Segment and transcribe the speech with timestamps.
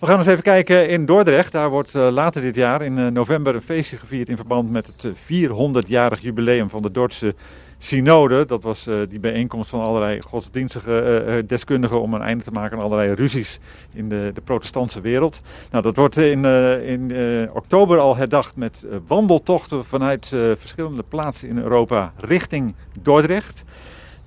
[0.00, 1.52] We gaan eens even kijken in Dordrecht.
[1.52, 4.86] Daar wordt uh, later dit jaar in uh, november een feestje gevierd in verband met
[4.86, 7.34] het 400-jarig jubileum van de Dordtse
[7.78, 8.44] synode.
[8.46, 13.14] Dat was die bijeenkomst van allerlei godsdienstige deskundigen om een einde te maken aan allerlei
[13.14, 13.58] ruzies
[13.94, 15.42] in de, de protestantse wereld.
[15.70, 16.44] Nou, dat wordt in,
[16.84, 17.12] in
[17.52, 20.26] oktober al herdacht met wandeltochten vanuit
[20.58, 23.64] verschillende plaatsen in Europa richting Dordrecht.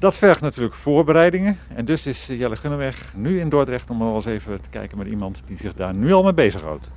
[0.03, 1.59] Dat vergt natuurlijk voorbereidingen.
[1.75, 5.07] En dus is Jelle Gunneweg nu in Dordrecht om al eens even te kijken met
[5.07, 6.91] iemand die zich daar nu al mee bezighoudt.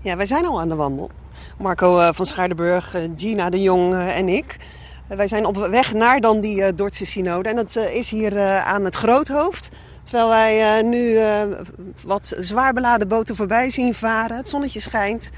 [0.00, 1.10] Ja, wij zijn al aan de wandel.
[1.58, 4.56] Marco uh, van Schaardenburg, uh, Gina de Jong en ik.
[5.08, 7.48] wij zijn op weg naar dan die Dordtse synode.
[7.48, 9.68] En dat is hier aan het Groothoofd.
[10.02, 11.18] Terwijl wij nu
[12.06, 14.36] wat zwaar beladen boten voorbij zien varen.
[14.36, 15.30] Het zonnetje schijnt.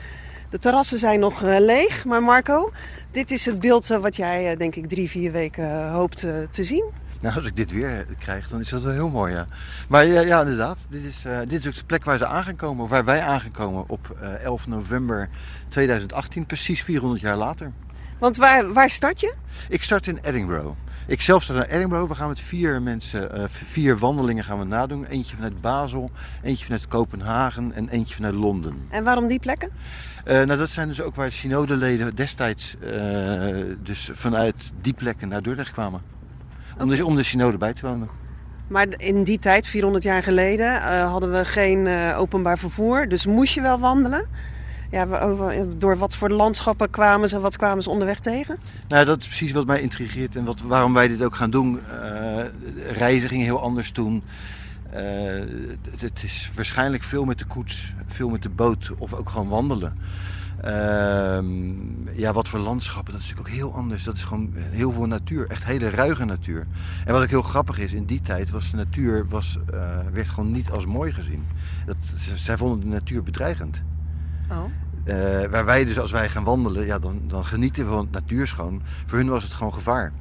[0.55, 2.05] De terrassen zijn nog leeg.
[2.05, 2.73] Maar Marco,
[3.11, 6.19] dit is het beeld wat jij denk ik drie, vier weken hoopt
[6.51, 6.85] te zien.
[7.21, 9.47] Nou, als ik dit weer krijg, dan is dat wel heel mooi, ja.
[9.89, 12.45] Maar ja, ja inderdaad, dit is, uh, dit is ook de plek waar ze aan
[12.45, 15.29] gaan komen, waar wij aan gaan komen op uh, 11 november
[15.69, 17.73] 2018, precies 400 jaar later.
[18.18, 19.35] Want waar, waar start je?
[19.68, 20.71] Ik start in Edinburgh.
[21.07, 22.09] Ik zelf start in Edinburgh.
[22.09, 25.07] We gaan met vier mensen, uh, vier wandelingen gaan we nadoen.
[25.07, 26.11] Eentje vanuit Basel,
[26.43, 28.87] eentje vanuit Kopenhagen en eentje vanuit Londen.
[28.91, 29.71] En waarom die plekken?
[30.27, 32.91] Uh, nou, dat zijn dus ook waar synodeleden destijds uh,
[33.83, 36.01] dus vanuit die plekken naar Dordrecht kwamen.
[36.79, 38.09] Om, de, om de synode bij te wonen.
[38.66, 43.09] Maar in die tijd, 400 jaar geleden, hadden we geen openbaar vervoer.
[43.09, 44.27] Dus moest je wel wandelen.
[44.95, 48.59] Ja, we, door wat voor landschappen kwamen ze, wat kwamen ze onderweg tegen?
[48.88, 51.80] Nou, dat is precies wat mij intrigeert en wat, waarom wij dit ook gaan doen.
[52.02, 52.42] Uh,
[52.92, 54.22] reizen gingen heel anders toen.
[54.90, 59.48] Het, het is waarschijnlijk veel met de koets, veel met de boot of ook gewoon
[59.48, 59.98] wandelen.
[60.65, 61.38] Uh,
[62.16, 64.04] ja, wat voor landschappen, dat is natuurlijk ook heel anders.
[64.04, 66.66] Dat is gewoon heel veel natuur, echt hele ruige natuur.
[67.04, 69.81] En wat ook heel grappig is, in die tijd was de natuur was, uh,
[70.12, 71.44] werd gewoon niet als mooi gezien.
[71.87, 71.97] Dat,
[72.34, 73.82] zij vonden de natuur bedreigend.
[74.50, 74.65] Oh.
[75.05, 78.10] Uh, waar wij dus, als wij gaan wandelen, ja, dan, dan genieten we van het
[78.10, 78.83] natuurschoon.
[79.06, 80.12] Voor hun was het gewoon gevaar.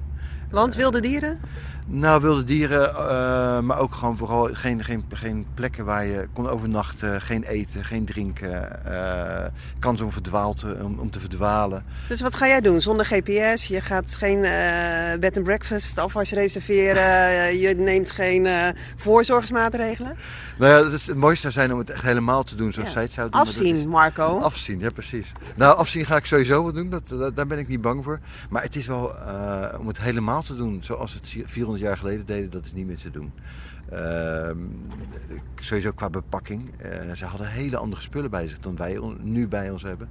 [0.53, 1.39] Want wilde dieren?
[1.85, 6.49] Nou, wilde dieren, uh, maar ook gewoon vooral geen, geen, geen plekken waar je kon
[6.49, 9.45] overnachten, geen eten, geen drinken, uh,
[9.79, 11.83] kans om, verdwaald, om, om te verdwalen.
[12.07, 12.81] Dus wat ga jij doen?
[12.81, 18.47] Zonder GPS, je gaat geen uh, bed and breakfast afwas reserveren, je neemt geen
[18.95, 20.15] voorzorgsmaatregelen?
[20.57, 22.87] Nou ja, het, is, het mooiste zou zijn om het echt helemaal te doen zoals
[22.87, 22.93] ja.
[22.93, 23.41] zij het zou doen.
[23.41, 24.37] Afzien, is, Marco.
[24.37, 25.31] Afzien, ja precies.
[25.55, 28.19] Nou, afzien ga ik sowieso wel doen, dat, dat, daar ben ik niet bang voor.
[28.49, 29.15] Maar het is wel
[29.79, 32.97] om het helemaal te doen zoals het 400 jaar geleden deden, dat is niet meer
[32.97, 33.31] te doen.
[33.93, 34.49] Uh,
[35.55, 36.69] sowieso qua bepakking.
[37.05, 40.09] Uh, ze hadden hele andere spullen bij zich dan wij nu bij ons hebben.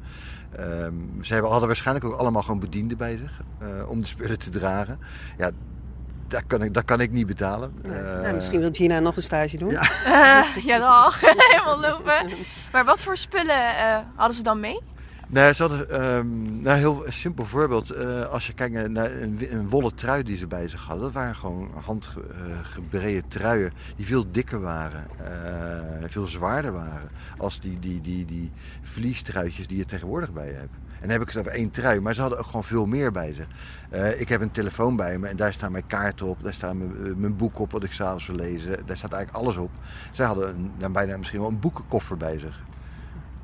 [0.59, 0.59] Uh,
[1.21, 4.51] ze hebben, hadden waarschijnlijk ook allemaal gewoon bedienden bij zich uh, om de spullen te
[4.51, 4.99] dragen.
[5.39, 5.51] Ja,
[6.29, 7.73] dat kan ik, dat kan ik niet betalen.
[7.83, 8.03] Nee.
[8.03, 9.71] Nou, misschien wil Gina nog een stage doen.
[9.71, 9.91] Ja,
[10.71, 11.21] ja dag.
[11.51, 12.31] Helemaal lopen.
[12.73, 13.75] Maar wat voor spullen
[14.15, 14.81] hadden ze dan mee?
[15.33, 17.97] Nee, ze hadden um, nou, heel simpel voorbeeld.
[17.97, 21.05] Uh, als je kijkt naar een, een, wollen trui die ze bij zich hadden.
[21.05, 25.07] Dat waren gewoon handgebrede uh, truien die veel dikker waren.
[26.01, 27.09] Uh, veel zwaarder waren.
[27.39, 30.75] Als die, die, die, die vliestruitjes die je tegenwoordig bij je hebt.
[30.75, 32.01] En dan heb ik het over één trui.
[32.01, 33.47] Maar ze hadden ook gewoon veel meer bij zich.
[34.19, 36.43] ik heb een telefoon bij me en daar staan mijn kaarten op.
[36.43, 38.87] Daar staat mijn, mijn boek op wat ik s'avonds wil lezen.
[38.87, 39.71] Daar staat eigenlijk alles op.
[40.11, 42.63] Zij hadden dan bijna misschien wel een boekenkoffer bij zich.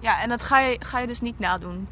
[0.00, 1.88] Ja, en dat ga je, ga je dus niet nadoen.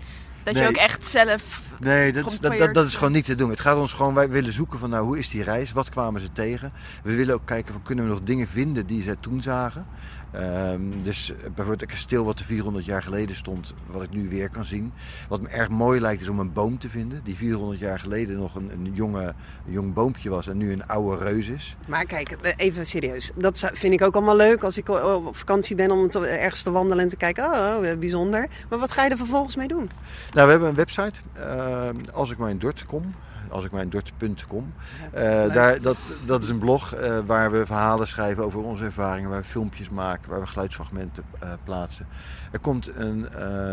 [0.47, 0.63] Dat nee.
[0.63, 1.61] je ook echt zelf.
[1.79, 3.51] Nee, dat is, dat, dat, dat, is gewoon niet te doen.
[3.51, 5.73] Het gaat ons gewoon, wij willen zoeken van nou, hoe is die reis?
[5.73, 6.73] Wat kwamen ze tegen?
[7.03, 9.87] We willen ook kijken van kunnen we nog dingen vinden die ze toen zagen.
[10.35, 14.51] Um, dus bijvoorbeeld een kasteel wat er 400 jaar geleden stond, wat ik nu weer
[14.51, 14.93] kan zien.
[15.29, 17.21] Wat me erg mooi lijkt is om een boom te vinden.
[17.25, 19.35] Die 400 jaar geleden nog een, een, jonge,
[19.67, 21.77] een jong boompje was en nu een oude reus is.
[21.89, 23.31] Maar kijk, even serieus.
[23.35, 27.05] Dat vind ik ook allemaal leuk als ik op vakantie ben om ergens te wandelen
[27.05, 27.45] en te kijken.
[27.45, 28.47] Oh, bijzonder.
[28.69, 29.91] Maar wat ga je er vervolgens mee doen?
[30.37, 31.21] Nou, we hebben een website.
[31.39, 33.15] Uh, als ik maar in Dort kom,
[33.49, 34.73] als ik in Dort.com.
[35.15, 35.21] Uh,
[35.53, 39.41] daar, dat, dat is een blog uh, waar we verhalen schrijven over onze ervaringen, waar
[39.41, 42.07] we filmpjes maken, waar we geluidsfragmenten uh, plaatsen.
[42.53, 43.27] Er komt een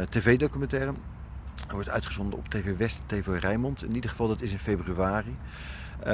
[0.09, 0.93] tv-documentaire.
[1.67, 3.83] Er wordt uitgezonden op TV West en TV Rijnmond.
[3.83, 5.35] In ieder geval, dat is in februari.
[5.99, 6.13] Uh,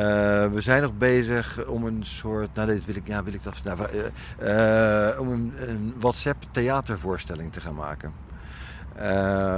[0.52, 3.62] we zijn nog bezig om een soort, nou dit wil ik, ja wil ik dat,
[3.64, 8.29] nou, uh, om een, een WhatsApp theatervoorstelling te gaan maken.
[9.02, 9.58] Uh,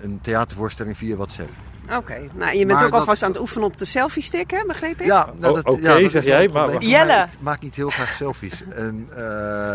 [0.00, 1.50] een theatervoorstelling via WhatsApp.
[1.96, 4.58] Oké, nou, je bent Maar ook dat- alvast aan het oefenen op de selfie-stick, hè?
[4.66, 5.06] begreep ik?
[5.06, 6.82] Ja, nou, oké, ja, zeg jij, maar-.
[6.82, 7.22] Jelle.
[7.32, 8.62] Ik maak niet heel graag selfies.
[8.74, 9.18] En, eh,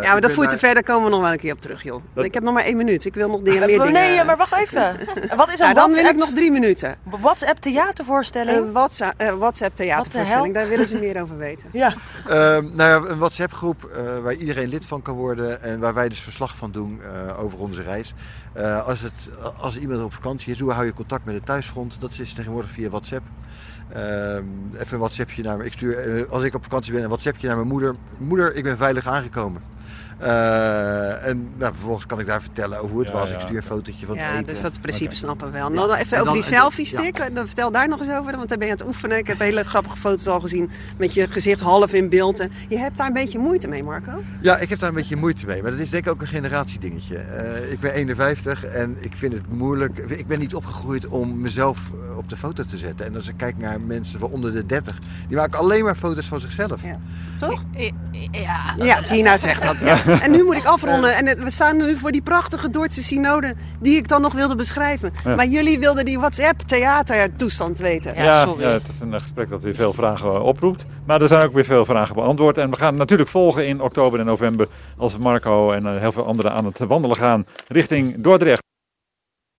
[0.01, 1.61] Ja, maar dat voert te daar- ver, daar komen we nog wel een keer op
[1.61, 2.03] terug, joh.
[2.13, 3.05] Dat- Ik heb nog maar één minuut.
[3.05, 3.93] Ik wil nog dingen, meer Eh, dingen...
[3.93, 4.97] nee, maar wacht even.
[5.37, 6.95] Wat is een Ja, dan wil ik nog drie minuten.
[7.03, 8.57] WhatsApp theatervoorstelling?
[8.57, 11.69] Een WhatsApp, eh, WhatsApp theatervoorstelling, daar willen ze meer over weten.
[11.83, 11.93] ja.
[12.27, 15.93] Ehm, nou ja, een WhatsApp groep eh, waar iedereen lid van kan worden en waar
[15.93, 18.13] wij dus verslag van doen eh, over onze reis.
[18.53, 22.01] Eh, als, het, als iemand op vakantie is, hoe hou je contact met het thuisfront?
[22.09, 23.25] Dat is tegenwoordig via WhatsApp.
[23.89, 24.43] Ehm,
[24.73, 25.65] even een WhatsAppje naar me.
[25.65, 27.95] Ik stuur, eh, als ik op vakantie ben, een WhatsAppje naar mijn moeder.
[28.17, 29.61] Moeder, ik ben veilig aangekomen.
[30.17, 33.29] Eh, en nou, vervolgens kan ik daar vertellen over hoe het Ja, was.
[33.29, 33.67] ja, Ik stuur een ja.
[33.67, 34.45] fotootje van Ja, het eten.
[34.47, 35.67] dus dat principe snappen we wel.
[35.69, 35.73] Ja.
[35.75, 37.17] Nou, dan En even over die selfie-stick.
[37.19, 39.17] eh, Dan vertel daar nog eens over, want daar ben je aan het oefenen.
[39.17, 42.39] Ik heb hele grappige foto's al gezien met je gezicht half in beeld.
[42.39, 44.23] En Je hebt daar een beetje moeite mee, Marco.
[44.41, 45.61] Ja, ik heb daar een beetje moeite mee.
[45.61, 47.17] Maar dat is denk ik ook een generatiedingetje.
[47.17, 49.97] Eh ik ben 51 en ik vind het moeilijk.
[49.97, 51.79] Ik ben niet opgegroeid om mezelf
[52.09, 53.05] eh, op de foto te zetten.
[53.05, 56.25] En als ik kijk naar mensen van onder de 30, die maken alleen maar foto's
[56.25, 56.83] van zichzelf.
[56.83, 56.99] Ja.
[57.39, 57.63] Toch?
[58.31, 58.75] Ja.
[58.77, 59.79] Ja, Gina zegt dat.
[59.79, 60.21] Ja.
[60.21, 61.15] En nu moet ik afronden.
[61.15, 65.11] En we staan nu voor die prachtige Dordtse synode die ik dan nog wilde beschrijven.
[65.23, 65.35] Ja.
[65.35, 68.15] Maar jullie wilden die WhatsApp-theatertoestand weten.
[68.15, 68.63] Ja, Ja, sorry.
[68.63, 70.85] ja, het is een eh, gesprek dat weer veel vragen eh, oproept.
[71.05, 72.57] Maar er zijn ook weer veel vragen beantwoord.
[72.57, 74.67] En we gaan natuurlijk volgen in oktober en november
[74.97, 78.63] als Marco en eh, heel veel anderen aan het wandelen gaan richting Dordrecht.